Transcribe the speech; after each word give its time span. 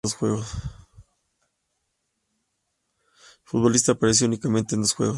El 0.03 0.41
futbolista 3.43 3.91
apareció 3.91 4.25
únicamente 4.25 4.73
en 4.73 4.81
dos 4.81 4.95
juegos. 4.95 5.09